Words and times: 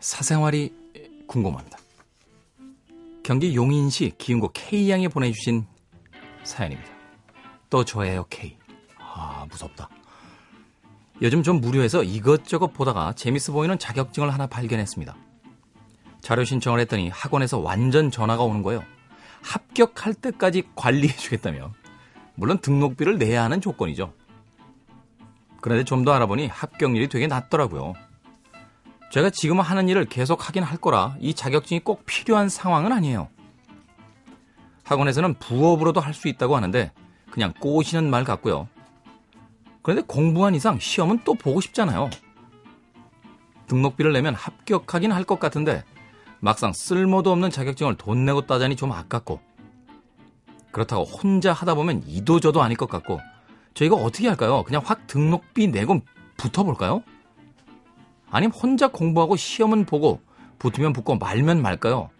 사생활이 0.00 0.70
궁금합니다. 1.26 1.78
경기 3.22 3.54
용인시 3.54 4.12
기흥구 4.18 4.50
K양에 4.52 5.08
보내주신 5.08 5.64
사연입니다. 6.44 6.90
또 7.70 7.82
저예요, 7.82 8.26
K. 8.28 8.58
아, 8.98 9.46
무섭다. 9.50 9.88
요즘 11.22 11.42
좀 11.42 11.58
무료해서 11.62 12.02
이것저것 12.02 12.74
보다가 12.74 13.14
재밌어 13.14 13.54
보이는 13.54 13.78
자격증을 13.78 14.30
하나 14.30 14.46
발견했습니다. 14.46 15.16
자료 16.20 16.44
신청을 16.44 16.78
했더니 16.80 17.08
학원에서 17.08 17.60
완전 17.60 18.10
전화가 18.10 18.42
오는 18.42 18.62
거예요. 18.62 18.84
합격할 19.40 20.12
때까지 20.12 20.64
관리해 20.74 21.16
주겠다며. 21.16 21.72
물론 22.34 22.58
등록비를 22.58 23.16
내야 23.16 23.42
하는 23.44 23.62
조건이죠. 23.62 24.12
그런데 25.62 25.84
좀 25.84 26.04
더 26.04 26.12
알아보니 26.12 26.46
합격률이 26.48 27.08
되게 27.08 27.26
낮더라고요. 27.26 27.94
제가 29.10 29.30
지금 29.30 29.60
하는 29.60 29.88
일을 29.88 30.04
계속 30.04 30.48
하긴 30.48 30.62
할 30.62 30.76
거라 30.78 31.16
이 31.20 31.34
자격증이 31.34 31.80
꼭 31.80 32.04
필요한 32.06 32.48
상황은 32.48 32.92
아니에요. 32.92 33.28
학원에서는 34.84 35.34
부업으로도 35.34 36.00
할 36.00 36.14
수 36.14 36.28
있다고 36.28 36.56
하는데 36.56 36.92
그냥 37.30 37.52
꼬시는 37.60 38.10
말 38.10 38.24
같고요. 38.24 38.68
그런데 39.82 40.02
공부한 40.06 40.54
이상 40.54 40.78
시험은 40.78 41.20
또 41.24 41.34
보고 41.34 41.60
싶잖아요. 41.60 42.10
등록비를 43.66 44.12
내면 44.12 44.34
합격하긴 44.34 45.12
할 45.12 45.24
것 45.24 45.38
같은데 45.38 45.84
막상 46.40 46.72
쓸모도 46.72 47.30
없는 47.32 47.50
자격증을 47.50 47.96
돈 47.96 48.24
내고 48.24 48.46
따자니 48.46 48.74
좀 48.76 48.92
아깝고 48.92 49.40
그렇다고 50.72 51.04
혼자 51.04 51.52
하다 51.52 51.74
보면 51.74 52.02
이도저도 52.06 52.62
아닐 52.62 52.76
것 52.76 52.88
같고 52.88 53.20
저희가 53.74 53.96
어떻게 53.96 54.28
할까요? 54.28 54.62
그냥 54.64 54.82
확 54.84 55.06
등록비 55.06 55.68
내고 55.68 56.00
붙어볼까요? 56.36 57.02
아니면 58.30 58.52
혼자 58.52 58.88
공부하고 58.88 59.36
시험은 59.36 59.86
보고 59.86 60.20
붙으면 60.58 60.92
붙고 60.92 61.16
말면 61.16 61.62
말까요? 61.62 62.10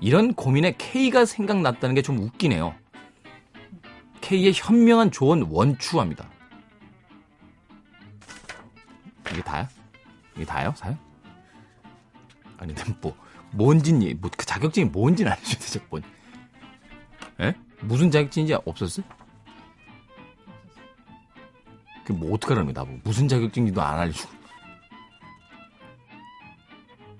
이런 0.00 0.34
고민에 0.34 0.72
K가 0.76 1.24
생각났다는 1.24 1.94
게 1.94 2.02
좀 2.02 2.18
웃기네요. 2.18 2.74
K의 4.20 4.52
현명한 4.54 5.10
조언 5.10 5.42
원추합니다. 5.50 6.28
이게 9.30 9.42
다야? 9.42 9.68
이게 10.36 10.44
다요? 10.44 10.72
사요? 10.76 10.96
아니, 12.58 12.74
뭐, 13.00 13.16
뭔지, 13.50 13.92
뭐, 14.14 14.30
그 14.36 14.46
자격증이 14.46 14.90
알려줘야 15.28 15.58
되죠, 15.58 15.80
뭔. 15.90 16.02
에? 17.40 17.54
무슨 17.80 18.10
자격증인지 18.10 18.54
없었어요? 18.54 19.04
그뭐 22.04 22.34
어떡하라는 22.34 22.72
거야, 22.72 22.84
나보고. 22.84 23.00
무슨 23.04 23.26
자격증인지도 23.28 23.82
안 23.82 23.98
알려주고. 23.98 24.32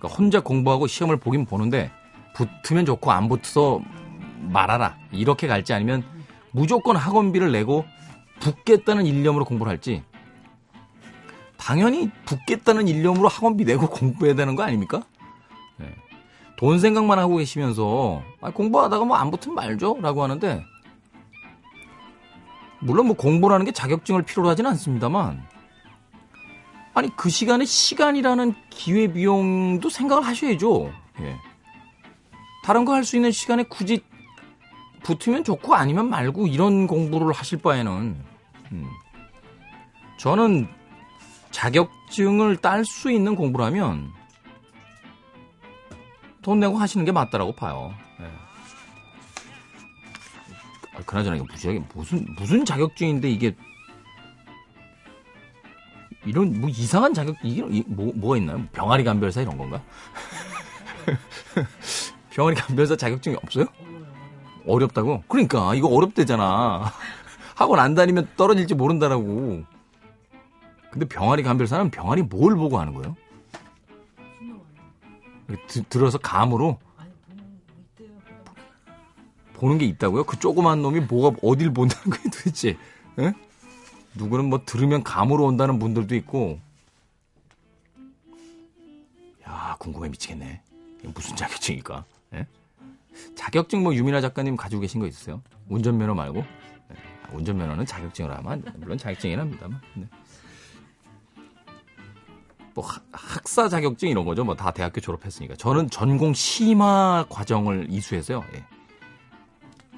그러니까 0.00 0.08
혼자 0.08 0.40
공부하고 0.40 0.86
시험을 0.86 1.18
보긴 1.18 1.44
보는데, 1.44 1.92
붙으면 2.34 2.86
좋고, 2.86 3.12
안 3.12 3.28
붙어서 3.28 3.80
말아라. 4.40 4.96
이렇게 5.12 5.46
갈지 5.46 5.72
아니면, 5.74 6.02
무조건 6.50 6.96
학원비를 6.96 7.52
내고, 7.52 7.84
붙겠다는 8.40 9.06
일념으로 9.06 9.44
공부를 9.44 9.70
할지, 9.70 10.02
당연히 11.58 12.10
붙겠다는 12.24 12.88
일념으로 12.88 13.28
학원비 13.28 13.64
내고 13.64 13.86
공부해야 13.90 14.34
되는 14.34 14.56
거 14.56 14.62
아닙니까? 14.62 15.02
네. 15.76 15.94
돈 16.56 16.78
생각만 16.78 17.18
하고 17.18 17.36
계시면서 17.36 18.22
아, 18.40 18.50
공부하다가 18.50 19.04
뭐 19.04 19.16
안 19.16 19.30
붙으면 19.30 19.54
말죠 19.54 19.98
라고 20.00 20.22
하는데 20.22 20.64
물론 22.80 23.06
뭐 23.06 23.16
공부라는 23.16 23.66
게 23.66 23.72
자격증을 23.72 24.22
필요로 24.22 24.48
하지는 24.48 24.70
않습니다만 24.70 25.42
아니 26.94 27.14
그 27.16 27.28
시간에 27.30 27.64
시간이라는 27.64 28.54
기회 28.70 29.12
비용도 29.12 29.88
생각을 29.88 30.26
하셔야죠. 30.26 30.92
예. 31.20 31.36
다른 32.64 32.84
거 32.84 32.92
할 32.92 33.04
수 33.04 33.16
있는 33.16 33.30
시간에 33.30 33.62
굳이 33.62 34.02
붙으면 35.02 35.44
좋고 35.44 35.74
아니면 35.74 36.10
말고 36.10 36.46
이런 36.46 36.86
공부를 36.86 37.32
하실 37.32 37.58
바에는 37.58 38.16
음. 38.72 38.90
저는 40.18 40.68
자격증을 41.50 42.56
딸 42.58 42.84
수 42.84 43.10
있는 43.10 43.34
공부라면 43.34 44.10
돈 46.42 46.60
내고 46.60 46.76
하시는 46.76 47.04
게 47.04 47.12
맞다라고 47.12 47.52
봐요. 47.54 47.94
네. 48.18 48.26
아, 50.96 51.02
그나저나 51.06 51.42
무지하게 51.42 51.82
무슨 51.94 52.26
무슨 52.36 52.64
자격증인데 52.64 53.30
이게 53.30 53.54
이런 56.24 56.60
뭐 56.60 56.68
이상한 56.68 57.14
자격 57.14 57.36
이게 57.42 57.62
뭐 57.86 58.12
뭐가 58.14 58.36
있나요? 58.36 58.62
병아리 58.72 59.04
감별사 59.04 59.40
이런 59.40 59.56
건가? 59.56 59.82
병아리 62.30 62.54
감별사 62.56 62.96
자격증이 62.96 63.36
없어요? 63.42 63.66
어렵다고? 64.66 65.22
그러니까 65.28 65.74
이거 65.74 65.88
어렵대잖아. 65.88 66.92
학원 67.54 67.80
안 67.80 67.94
다니면 67.94 68.28
떨어질지 68.36 68.74
모른다라고. 68.74 69.64
근데 70.90 71.06
병아리 71.06 71.42
감별사는 71.42 71.90
병아리 71.90 72.22
뭘 72.22 72.56
보고 72.56 72.78
하는 72.78 72.94
거예요? 72.94 73.16
드, 75.66 75.82
들어서 75.84 76.18
감으로 76.18 76.78
보는 79.54 79.78
게 79.78 79.84
있다고요? 79.86 80.24
그 80.24 80.38
조그만 80.38 80.82
놈이 80.82 81.00
뭐가 81.00 81.36
어딜 81.42 81.72
본다는 81.72 82.10
거예요 82.10 82.30
도대체? 82.32 82.76
에? 83.18 83.32
누구는 84.14 84.46
뭐 84.46 84.64
들으면 84.64 85.02
감으로 85.02 85.44
온다는 85.44 85.78
분들도 85.78 86.14
있고 86.16 86.58
야 89.46 89.76
궁금해 89.78 90.08
미치겠네 90.08 90.62
무슨 91.14 91.36
자격증일까? 91.36 92.04
에? 92.34 92.46
자격증 93.34 93.82
뭐 93.82 93.94
유민아 93.94 94.20
작가님 94.20 94.56
가지고 94.56 94.80
계신 94.82 95.00
거 95.00 95.06
있으세요? 95.06 95.42
운전면허 95.68 96.14
말고 96.14 96.40
네. 96.88 96.96
운전면허는 97.32 97.86
자격증을 97.86 98.36
하면 98.36 98.64
물론 98.76 98.98
자격증이랍니다만 98.98 99.80
네. 99.94 100.06
뭐 102.74 102.84
학사 103.12 103.68
자격증 103.68 104.08
이런 104.08 104.24
거죠. 104.24 104.44
뭐 104.44 104.54
다 104.54 104.70
대학교 104.70 105.00
졸업했으니까. 105.00 105.56
저는 105.56 105.90
전공 105.90 106.32
심화 106.34 107.24
과정을 107.28 107.86
이수해서요. 107.90 108.44
예. 108.54 108.64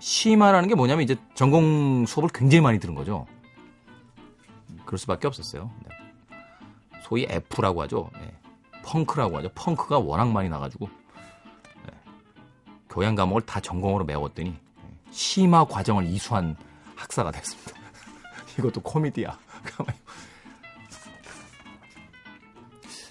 심화라는 0.00 0.68
게 0.68 0.74
뭐냐면 0.74 1.02
이제 1.02 1.16
전공 1.34 2.04
수업을 2.06 2.28
굉장히 2.32 2.60
많이 2.60 2.78
들은 2.78 2.94
거죠. 2.94 3.26
그럴 4.88 4.98
수밖에 4.98 5.26
없었어요. 5.26 5.70
네. 5.86 5.90
소위 7.02 7.26
F라고 7.28 7.82
하죠. 7.82 8.10
예. 8.22 8.34
펑크라고 8.82 9.36
하죠. 9.36 9.50
펑크가 9.54 9.98
워낙 9.98 10.32
많이 10.32 10.48
나가지고 10.48 10.88
예. 10.88 11.90
교양 12.88 13.14
과목을 13.14 13.42
다 13.42 13.60
전공으로 13.60 14.06
메웠더니 14.06 14.48
예. 14.48 14.56
심화 15.10 15.66
과정을 15.66 16.06
이수한 16.06 16.56
학사가 16.96 17.32
됐습니다. 17.32 17.72
이것도 18.58 18.80
코미디야. 18.80 19.38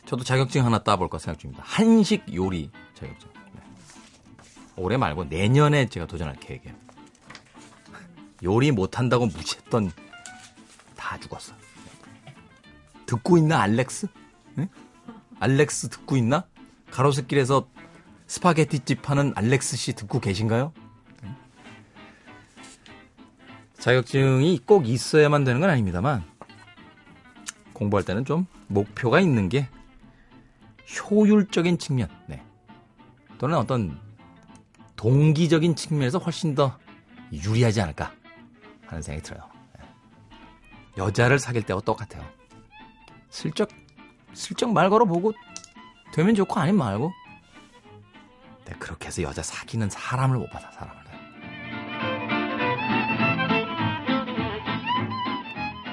저도 0.07 0.23
자격증 0.23 0.65
하나 0.65 0.79
따볼까 0.79 1.19
생각 1.19 1.37
중입니다. 1.37 1.63
한식 1.63 2.33
요리 2.33 2.71
자격증. 2.95 3.29
네. 3.53 3.61
올해 4.77 4.97
말고 4.97 5.25
내년에 5.25 5.89
제가 5.89 6.07
도전할 6.07 6.37
계획이에요. 6.37 6.73
요리 8.41 8.71
못한다고 8.71 9.27
무시했던 9.27 9.91
다 10.95 11.19
죽었어. 11.19 11.66
듣고 13.07 13.37
있나 13.37 13.59
알렉스? 13.61 14.07
네? 14.55 14.69
알렉스 15.39 15.89
듣고 15.89 16.15
있나? 16.17 16.45
가로수길에서 16.91 17.67
스파게티 18.27 18.81
집 18.81 19.09
하는 19.09 19.33
알렉스 19.35 19.77
씨 19.77 19.93
듣고 19.93 20.19
계신가요? 20.19 20.73
네. 21.23 21.29
자격증이 23.79 24.59
꼭 24.65 24.87
있어야만 24.87 25.43
되는 25.43 25.59
건 25.61 25.69
아닙니다만 25.69 26.23
공부할 27.73 28.03
때는 28.05 28.25
좀 28.25 28.45
목표가 28.67 29.19
있는 29.19 29.49
게 29.49 29.69
효율적인 31.09 31.77
측면, 31.77 32.09
네. 32.27 32.43
또는 33.37 33.57
어떤 33.57 33.99
동기적인 34.95 35.75
측면에서 35.75 36.17
훨씬 36.17 36.55
더 36.55 36.77
유리하지 37.31 37.81
않을까 37.81 38.11
하는 38.87 39.01
생각이 39.01 39.25
들어요. 39.25 39.47
네. 39.77 39.85
여자를 40.97 41.39
사귈 41.39 41.63
때와 41.63 41.81
똑같아요. 41.81 42.36
슬쩍, 43.29 43.69
슬쩍 44.33 44.71
말 44.71 44.89
걸어보고 44.89 45.33
되면 46.13 46.35
좋고 46.35 46.59
아니면 46.59 46.79
말고. 46.79 47.11
네, 48.65 48.73
그렇게 48.79 49.07
해서 49.07 49.21
여자 49.21 49.41
사귀는 49.41 49.89
사람을 49.89 50.37
못 50.37 50.49
받아, 50.49 50.71
사람을. 50.71 51.06